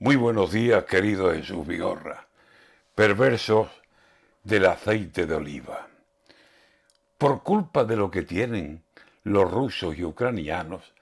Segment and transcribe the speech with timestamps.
[0.00, 2.28] Muy buenos días, querido Jesús Vigorra.
[2.94, 3.66] Perversos
[4.44, 5.88] del aceite de oliva.
[7.18, 8.84] Por culpa de lo que tienen
[9.24, 10.94] los rusos y ucranianos,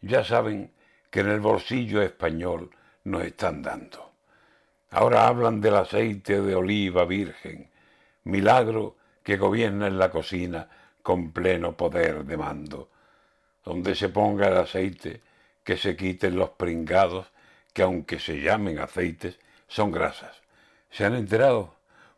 [0.00, 0.70] ya saben
[1.10, 2.70] que en el bolsillo español
[3.02, 4.12] nos están dando.
[4.90, 7.68] Ahora hablan del aceite de oliva virgen,
[8.22, 8.94] milagro
[9.24, 10.68] que gobierna en la cocina
[11.02, 12.90] con pleno poder de mando.
[13.64, 15.20] Donde se ponga el aceite,
[15.64, 17.26] que se quiten los pringados
[17.76, 19.38] que aunque se llamen aceites,
[19.68, 20.34] son grasas.
[20.90, 21.74] ¿Se han enterado?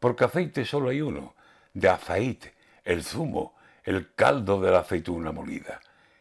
[0.00, 1.34] Porque aceite solo hay uno,
[1.74, 5.78] de aceite, el zumo, el caldo de la aceituna molida,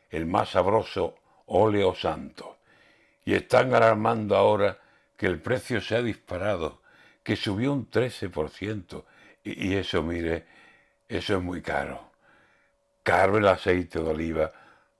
[0.09, 2.57] el más sabroso óleo santo.
[3.23, 4.77] Y están alarmando ahora
[5.15, 6.81] que el precio se ha disparado,
[7.23, 9.05] que subió un 13%,
[9.45, 10.45] y, y eso, mire,
[11.07, 12.11] eso es muy caro.
[13.01, 14.51] Caro el aceite de oliva,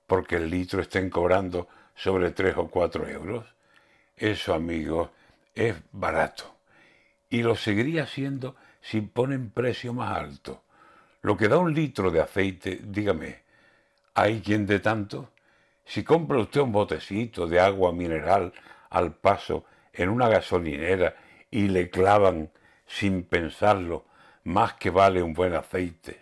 [0.06, 3.52] porque el litro estén cobrando sobre 3 o 4 euros.
[4.16, 5.10] Eso, amigos,
[5.54, 6.56] es barato.
[7.28, 10.62] Y lo seguiría siendo si ponen precio más alto.
[11.22, 13.42] Lo que da un litro de aceite, dígame,
[14.14, 15.30] ¿hay quien de tanto?
[15.84, 18.52] Si compra usted un botecito de agua mineral
[18.90, 21.16] al paso en una gasolinera
[21.50, 22.50] y le clavan,
[22.86, 24.04] sin pensarlo,
[24.44, 26.20] más que vale un buen aceite.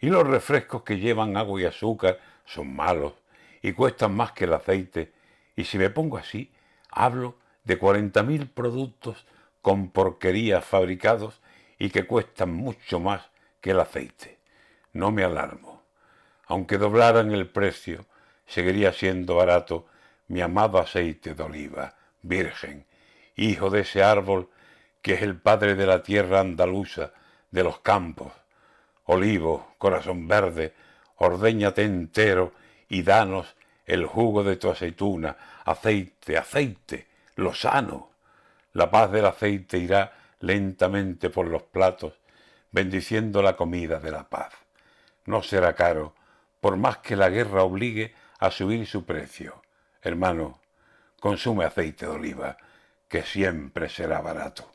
[0.00, 3.14] Y los refrescos que llevan agua y azúcar son malos
[3.60, 5.12] y cuestan más que el aceite.
[5.54, 6.50] Y si me pongo así,
[6.92, 9.26] Hablo de 40.000 productos
[9.62, 11.40] con porquerías fabricados
[11.78, 14.38] y que cuestan mucho más que el aceite.
[14.92, 15.82] No me alarmo.
[16.46, 18.04] Aunque doblaran el precio,
[18.46, 19.86] seguiría siendo barato
[20.28, 22.86] mi amado aceite de oliva, virgen,
[23.36, 24.50] hijo de ese árbol
[25.00, 27.12] que es el padre de la tierra andaluza,
[27.50, 28.32] de los campos.
[29.04, 30.74] Olivo, corazón verde,
[31.16, 32.52] ordéñate entero
[32.88, 38.10] y danos el jugo de tu aceituna, aceite, aceite, lo sano.
[38.72, 42.14] La paz del aceite irá lentamente por los platos,
[42.70, 44.52] bendiciendo la comida de la paz.
[45.26, 46.14] No será caro,
[46.60, 49.62] por más que la guerra obligue a subir su precio.
[50.00, 50.60] Hermano,
[51.20, 52.56] consume aceite de oliva,
[53.08, 54.70] que siempre será barato.